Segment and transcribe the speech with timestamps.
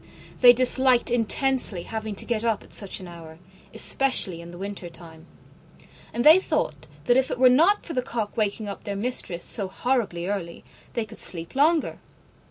[0.39, 3.37] They disliked intensely having to get up at such an hour,
[3.71, 5.27] especially in winter time:
[6.11, 9.43] and they thought that if it were not for the cock waking up their Mistress
[9.43, 11.99] so horribly early, they could sleep longer.